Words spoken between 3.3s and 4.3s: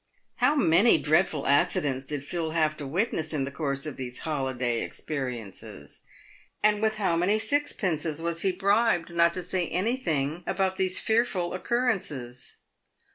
in the course of these